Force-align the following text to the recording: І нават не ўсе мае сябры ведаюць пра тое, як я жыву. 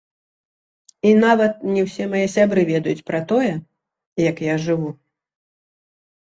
І 1.09 1.09
нават 1.23 1.53
не 1.75 1.81
ўсе 1.87 2.07
мае 2.13 2.21
сябры 2.37 2.63
ведаюць 2.71 3.05
пра 3.11 3.19
тое, 3.33 3.51
як 4.31 4.43
я 4.47 4.55
жыву. 4.65 4.89